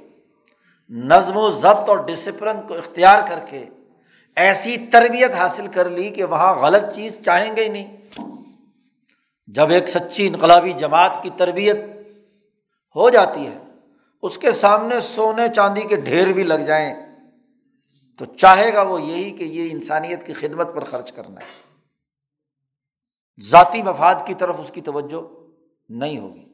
[0.89, 3.65] نظم و ضبط اور ڈسپلن کو اختیار کر کے
[4.35, 7.97] ایسی تربیت حاصل کر لی کہ وہاں غلط چیز چاہیں گے ہی نہیں۔
[9.47, 11.77] جب ایک سچی انقلابی جماعت کی تربیت
[12.95, 13.57] ہو جاتی ہے
[14.23, 16.95] اس کے سامنے سونے چاندی کے ڈھیر بھی لگ جائیں
[18.17, 21.73] تو چاہے گا وہ یہی کہ یہ انسانیت کی خدمت پر خرچ کرنا ہے۔
[23.41, 25.21] ذاتی مفاد کی طرف اس کی توجہ
[25.89, 26.45] نہیں ہوگی۔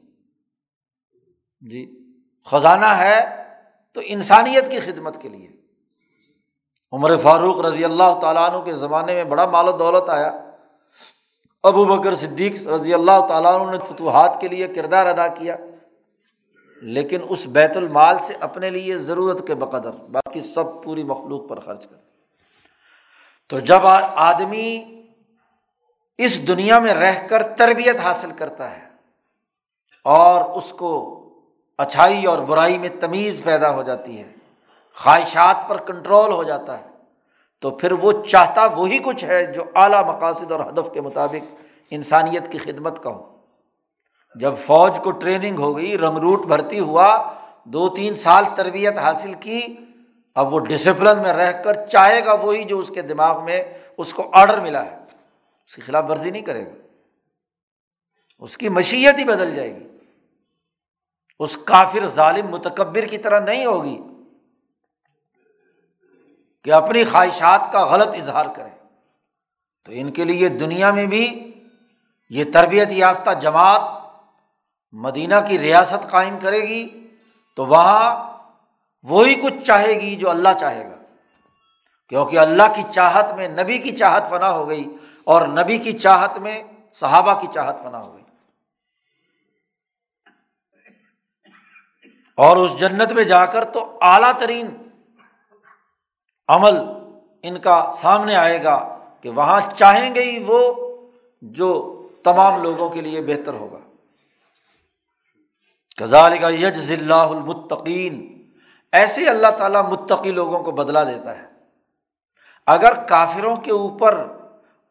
[1.60, 1.98] جی
[2.44, 3.44] خزانہ ہے
[3.92, 5.48] تو انسانیت کی خدمت کے لیے۔
[6.92, 10.50] عمر فاروق رضی اللہ تعالیٰ عنہ کے زمانے میں بڑا مال و دولت آیا۔
[11.62, 15.56] ابو بکر صدیق رضی اللہ تعالیٰ عنہ نے فتوحات کے لیے کردار ادا کیا۔
[16.80, 21.60] لیکن اس بیت المال سے اپنے لیے ضرورت کے بقدر، باقی سب پوری مخلوق پر
[21.60, 21.96] خرچ کر۔
[23.48, 25.02] تو جب آدمی
[26.18, 28.88] اس دنیا میں رہ کر تربیت حاصل کرتا ہے
[30.04, 30.92] اور اس کو
[31.78, 34.32] اچھائی اور برائی میں تمیز پیدا ہو جاتی ہے،
[34.94, 36.88] خواہشات پر کنٹرول ہو جاتا ہے،
[37.60, 41.54] تو پھر وہ چاہتا وہی کچھ ہے جو اعلیٰ مقاصد اور ہدف کے مطابق
[41.90, 43.39] انسانیت کی خدمت کا ہو۔
[44.34, 49.34] جب فوج کو ٹریننگ ہو گئی رنگ روٹ بھرتی ہوا، دو تین سال تربیت حاصل
[49.34, 49.76] کی،
[50.34, 53.64] اب وہ ڈسپلن میں رہ کر چاہے گا وہی جو اس کے دماغ میں
[53.96, 54.96] اس کو آڈر ملا ہے۔
[55.64, 56.70] اس کی خلاف ورزی نہیں کرے گا۔
[58.38, 59.88] اس کی مشیت ہی بدل جائے گی۔
[61.38, 64.00] اس کافر ظالم متکبر کی طرح نہیں ہوگی
[66.64, 68.86] کہ اپنی خواہشات کا غلط اظہار کرے۔
[69.84, 71.52] تو ان کے لیے دنیا میں بھی
[72.30, 73.99] یہ تربیت یافتہ جماعت
[74.92, 77.08] مدینہ کی ریاست قائم کرے گی
[77.56, 78.30] تو وہاں
[79.02, 80.96] وہی کچھ چاہے گی جو اللہ چاہے گا۔
[82.08, 86.38] کیونکہ اللہ کی چاہت میں نبی کی چاہت فنا ہو گئی اور نبی کی چاہت
[86.38, 88.24] میں صحابہ کی چاہت فنا ہو گئی۔
[92.36, 94.66] اور اس جنت میں جا کر تو اعلیٰ ترین
[96.48, 96.76] عمل
[97.42, 100.74] ان کا سامنے آئے گا کہ وہاں چاہیں گے ہی وہ
[101.42, 103.79] جو تمام لوگوں کے لیے بہتر ہوگا۔
[106.00, 108.42] کزال کا یج اللہ المتقین۔
[108.92, 111.46] ایسے اللہ تعالیٰ متقی لوگوں کو بدلا دیتا ہے۔
[112.66, 114.26] اگر کافروں کے اوپر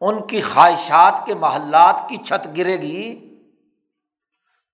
[0.00, 3.34] ان کی خواہشات کے محلات کی چھت گرے گی،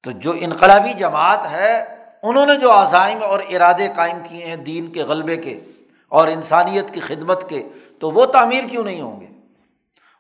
[0.03, 4.93] تو جو انقلابی جماعت ہے، انہوں نے جو عزائم اور ارادے قائم کیے ہیں دین
[4.93, 5.61] کے غلبے کے
[6.09, 7.69] اور انسانیت کی خدمت کے،
[8.01, 9.27] تو وہ تعمیر کیوں نہیں ہوں گے؟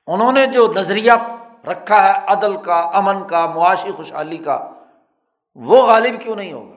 [0.07, 1.12] انہوں نے جو نظریہ
[1.66, 4.70] رکھا ہے، عدل کا، امن کا، معاشی خوشحالی کا
[5.56, 6.76] وہ غالب کیوں نہیں ہوگا؟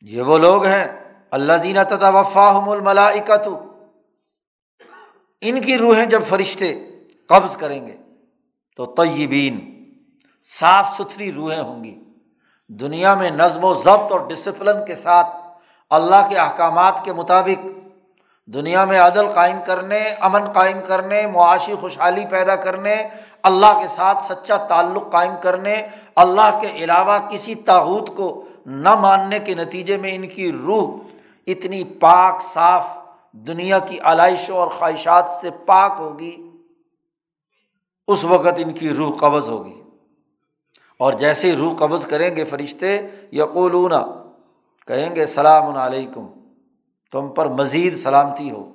[0.00, 0.84] یہ وہ لوگ ہیں
[1.30, 3.48] اللہ دینا تتا وفاہم الملائکت
[5.40, 6.72] ان کی روحیں جب فرشتے
[7.28, 7.96] قبض کریں گے،
[8.76, 9.84] تو طیبین،
[10.42, 12.00] صاف ستھری روحیں ہوں گی۔
[12.68, 15.26] دنیا میں نظم و ضبط اور ڈسپلن کے ساتھ
[15.90, 17.66] اللہ کے احکامات کے مطابق،
[18.46, 23.08] دنیا میں عدل قائم کرنے، امن قائم کرنے، معاشی خوشحالی پیدا کرنے
[23.42, 29.38] اللہ کے ساتھ سچا تعلق قائم کرنے، اللہ کے علاوہ کسی تاوت کو نہ ماننے
[29.38, 30.98] کے نتیجے میں ان کی روح
[31.46, 33.02] اتنی پاک، صاف
[33.32, 36.50] دنیا کی علائشوں اور خواہشات سے پاک ہوگی،
[38.08, 39.82] اس وقت ان کی روح قبض ہوگی۔
[40.98, 42.98] اور جیسے ہی روح قبض کریں گے فرشتے،
[43.32, 43.92] یقولون،
[44.86, 46.26] کہیں گے السلام علیکم،
[47.12, 48.72] تم پر مزید سلامتی ہو۔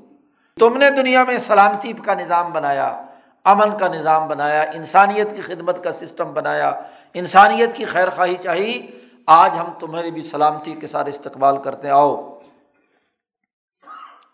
[0.59, 3.03] تم نے دنیا میں سلامتی کا نظام بنایا۔
[3.47, 6.69] امن کا نظام بنایا، انسانیت کی خدمت کا سسٹم بنایا،
[7.13, 8.87] انسانیت کی خیر خواہی چاہیے
[9.25, 12.39] آج ہم تمہاری بھی سلامتی کے ساتھ استقبال کرتے آؤ۔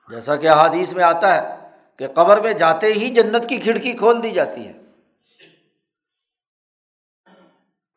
[0.10, 1.56] جیسا کہ احادیث میں آتا ہے
[1.97, 4.73] کہ قبر میں جاتے ہی جنت کی کھڑکی کھول دی جاتی ہے۔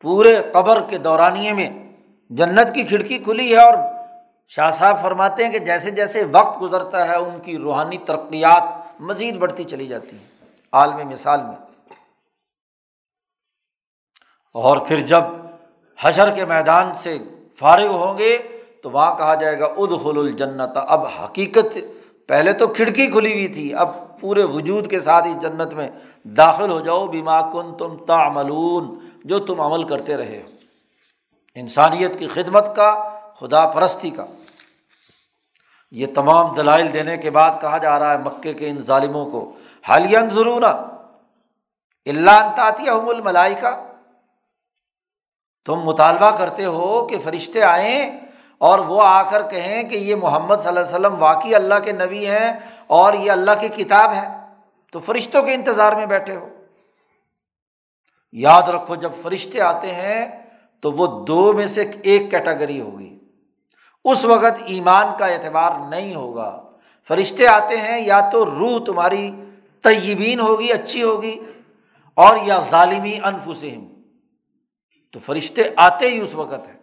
[0.01, 1.69] پورے قبر کے دورانیے میں
[2.29, 3.73] جنت کی کھڑکی کھلی ہے اور
[4.47, 8.63] شاہ صاحب فرماتے ہیں کہ جیسے جیسے وقت گزرتا ہے، ان کی روحانی ترقیات
[8.99, 10.36] مزید بڑھتی چلی جاتی ہیں
[10.71, 11.55] عالمی مثال میں۔
[14.53, 15.21] اور پھر جب
[15.99, 17.17] حشر کے میدان سے
[17.55, 18.37] فارغ ہوں گے
[18.83, 21.77] تو وہاں کہا جائے گا اد خل الجنت۔ اب حقیقت،
[22.27, 25.89] پہلے تو کھڑکی کھلی ہوئی تھی، اب پورے وجود کے ساتھ اس جنت میں
[26.23, 30.49] داخل ہو جاؤ بیما کن تم تعملون، جو تم عمل کرتے رہے ہو۔
[31.55, 34.25] انسانیت کی خدمت کا، خدا پرستی کا۔
[35.91, 39.53] یہ تمام دلائل دینے کے بعد کہا جا رہا ہے، مکے کے ان ظالموں کو
[39.87, 40.61] حالیہ ضرور
[42.05, 43.83] اللہ انتاطیہ الملائی کا
[45.65, 48.19] تم مطالبہ کرتے ہو کہ فرشتے آئیں
[48.57, 51.91] اور وہ آ کر کہیں کہ یہ محمد صلی اللہ علیہ وسلم واقعی اللہ کے
[51.91, 54.27] نبی ہیں اور یہ اللہ کی کتاب ہے۔
[54.91, 56.49] تو فرشتوں کے انتظار میں بیٹھے ہو۔
[58.31, 60.45] یاد رکھو، جب فرشتے آتے ہیں
[60.81, 63.19] تو وہ دو میں سے ایک کیٹاگری ہوگی۔
[64.05, 66.63] اس وقت ایمان کا اعتبار نہیں ہوگا۔
[67.07, 69.31] فرشتے آتے ہیں، یا تو روح تمہاری
[69.83, 71.39] طیبین ہوگی، اچھی ہوگی،
[72.13, 73.85] اور یا ظالمی انفسم
[75.11, 76.75] تو فرشتے آتے ہی اس وقت ہے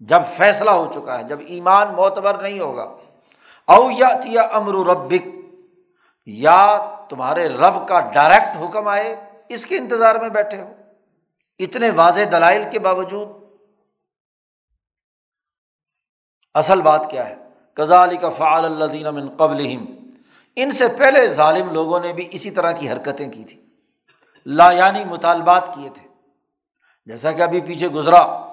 [0.00, 2.94] جب فیصلہ ہو چکا ہے، جب ایمان معتبر نہیں ہوگا۔
[3.66, 5.26] او یا امر ربک،
[6.26, 6.78] یا
[7.10, 9.16] تمہارے رب کا ڈائریکٹ حکم آئے،
[9.48, 10.72] اس کے انتظار میں بیٹھے ہو۔
[11.58, 13.28] اتنے واضح دلائل کے باوجود۔
[16.54, 17.36] اصل بات کیا ہے؟
[17.74, 19.60] کزا علی کا فعال اللہ دین قبل
[20.56, 23.60] ان سے پہلے ظالم لوگوں نے بھی اسی طرح کی حرکتیں کی تھیں
[24.46, 26.08] لا یعنی مطالبات کیے تھے۔
[27.06, 28.44] جیسا کہ ابھی پیچھے گزرا۔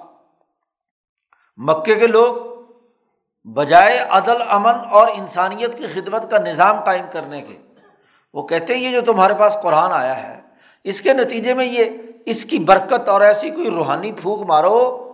[1.56, 2.34] مکے کے لوگ
[3.48, 7.58] بجائے عدل، امن اور انسانیت کی خدمت کا نظام قائم کرنے کے،
[8.34, 10.40] وہ کہتے ہیں یہ جو تمہارے پاس قرآن آیا ہے،
[10.84, 11.84] اس کے نتیجے میں یہ
[12.26, 15.12] اس کی برکت اور ایسی کوئی روحانی پھونک مارو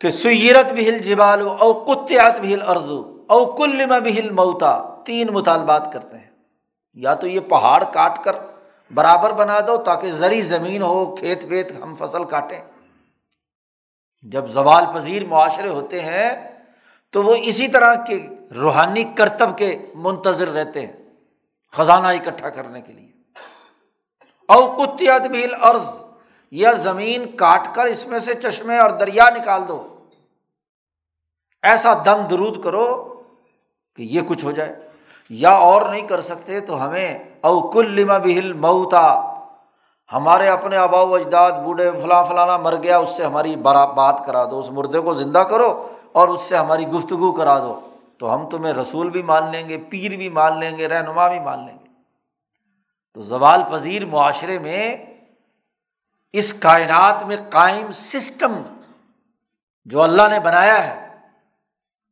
[0.00, 5.28] کہ سیرت بھی ہل جبال او کتیات بھی ہل او کل بھی ہل موتا تین
[5.32, 6.30] مطالبات کرتے ہیں۔
[6.94, 8.36] یا تو یہ پہاڑ کاٹ کر
[8.94, 12.60] برابر بنا دو تاکہ زرعی زمین ہو، کھیت ویت ہم فصل کاٹیں۔
[14.22, 16.62] جب زوال پذیر معاشرے ہوتے ہیں
[17.10, 20.92] تو وہ اسی طرح کے روحانی کرتب کے منتظر رہتے ہیں
[21.72, 23.12] خزانہ اکٹھا کرنے کے لیے۔
[24.48, 26.04] اوقتیات بھی عرض
[26.50, 30.08] یا زمین کاٹ کر اس میں سے چشمے اور دریا نکال دو۔
[31.62, 33.14] ایسا دم درود کرو
[33.96, 34.88] کہ یہ کچھ ہو جائے۔
[35.30, 39.34] یا اور نہیں کر سکتے تو ہمیں او کلما بہل موتا
[40.12, 44.22] ہمارے اپنے آبا و اجداد، بوڑھے فلاں فلانا مر گیا، اس سے ہماری برا بات
[44.26, 47.80] کرا دو، اس مردے کو زندہ کرو اور اس سے ہماری گفتگو کرا دو۔
[48.18, 51.40] تو ہم تمہیں رسول بھی مان لیں گے، پیر بھی مان لیں گے، رہنما بھی
[51.40, 51.88] مان لیں گے۔
[53.14, 54.96] تو زوال پذیر معاشرے میں
[56.32, 58.52] اس کائنات میں قائم سسٹم
[59.84, 61.08] جو اللہ نے بنایا ہے،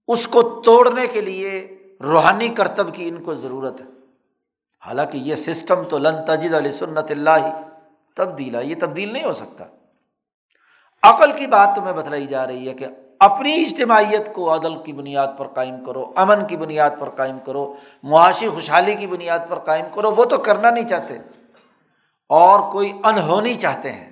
[0.09, 3.87] اس کو توڑنے کے لیے روحانی کرتب کی ان کو ضرورت ہے۔
[4.87, 7.63] حالانکہ یہ سسٹم تو لن تجد علیہ سنت اللہ،
[8.17, 9.65] تبدیل ہے، یہ تبدیل نہیں ہو سکتا۔
[11.03, 12.87] عقل کی بات تمہیں بتلائی جا رہی ہے کہ
[13.21, 17.75] اپنی اجتماعیت کو عدل کی بنیاد پر قائم کرو، امن کی بنیاد پر قائم کرو،
[18.03, 21.19] معاشی خوشحالی کی بنیاد پر قائم کرو، وہ تو کرنا نہیں چاہتے۔
[22.29, 24.12] اور کوئی انہونی چاہتے ہیں۔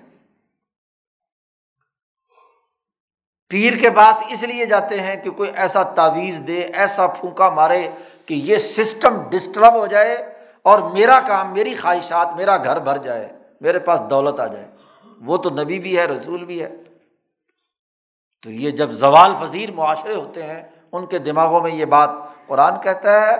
[3.50, 7.90] پیر کے پاس اس لیے جاتے ہیں کہ کوئی ایسا تعویذ دے، ایسا پھونکا مارے
[8.26, 13.28] کہ یہ سسٹم ڈسٹرب ہو جائے اور میرا کام، میری خواہشات، میرا گھر بھر جائے،
[13.60, 14.68] میرے پاس دولت آ جائے۔
[15.20, 16.68] وہ تو نبی بھی ہے، رسول بھی ہے۔
[18.42, 22.10] تو یہ جب زوال پذیر معاشرے ہوتے ہیں، ان کے دماغوں میں یہ بات
[22.46, 23.36] قرآن کہتا ہے،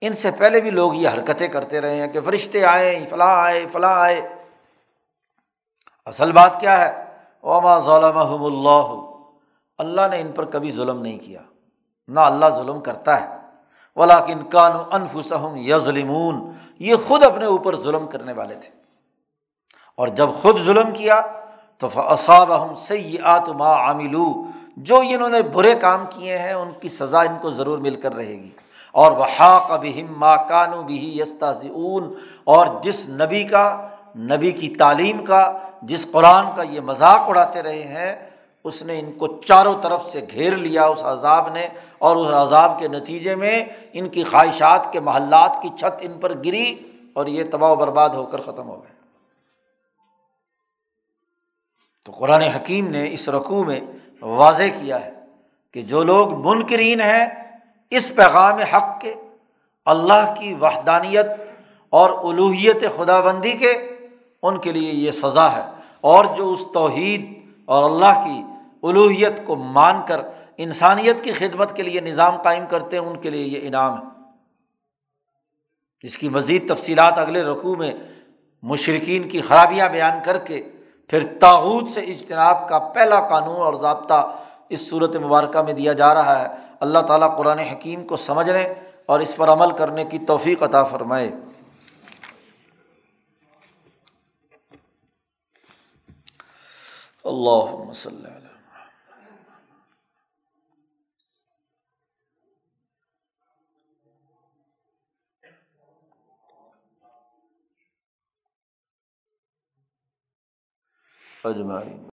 [0.00, 3.66] ان سے پہلے بھی لوگ یہ حرکتیں کرتے رہے ہیں کہ فرشتے آئے، فلاں آئے
[3.72, 4.28] فلاں آئے۔
[6.06, 7.04] اصل بات کیا ہے؟
[7.42, 9.09] وما ظلم اللہ
[9.80, 11.40] اللہ نے ان پر کبھی ظلم نہیں کیا۔
[12.08, 13.36] نہ اللہ ظلم کرتا ہے۔
[13.96, 18.68] ولاکن کان انفسم یظلمون۔ یہ خود اپنے اوپر ظلم کرنے والے تھے۔
[19.96, 21.22] اور جب خود ظلم کیا
[21.78, 24.44] تو فصاب ہم سیات ما عاملو
[24.76, 28.14] جو انہوں نے برے کام کیے ہیں، ان کی سزا ان کو ضرور مل کر
[28.14, 28.50] رہے گی۔
[28.92, 31.52] اور وہ حاق بہم ما کانو بھی یستا
[32.44, 37.82] اور جس نبی کا، نبی کی تعلیم کا، جس قرآن کا یہ مذاق اڑاتے رہے
[37.82, 38.29] ہیں
[38.64, 42.78] اس نے ان کو چاروں طرف سے گھیر لیا، اس عذاب نے، اور اس عذاب
[42.78, 46.74] کے نتیجے میں ان کی خواہشات کے محلات کی چھت ان پر گری
[47.12, 49.00] اور یہ تباہ و برباد ہو کر ختم ہو گئے۔
[52.06, 53.80] تو قرآن حکیم نے اس رقوع میں
[54.22, 55.10] واضح کیا ہے
[55.72, 57.26] کہ جو لوگ منکرین ہیں،
[57.90, 59.14] اس پیغام حق کے،
[59.86, 61.26] اللہ کی وحدانیت
[61.90, 63.72] اور الوحیت خدا بندی کے،
[64.42, 65.62] ان کے لیے یہ سزا ہے۔
[66.00, 67.39] اور جو اس توحید
[67.70, 68.42] اور اللہ کی
[68.82, 70.20] الوحیت کو مان کر
[70.56, 74.06] انسانیت کی خدمت کے لیے نظام قائم کرتے ہیں، ان کے لیے یہ انعام ہے۔
[76.02, 77.92] اس کی مزید تفصیلات اگلے رقوع میں
[78.62, 80.62] مشرقین کی خرابیاں بیان کر کے
[81.08, 84.36] پھر تاوت سے اجتناب کا پہلا قانون اور ضابطہ
[84.68, 86.46] اس صورت مبارکہ میں دیا جا رہا ہے۔
[86.80, 88.74] اللہ تعالیٰ قرآن حکیم کو سمجھنے
[89.06, 91.32] اور اس پر عمل کرنے کی توفیق عطا فرمائے۔
[97.30, 98.40] اللہ مسلم
[111.44, 112.04] اجمعین.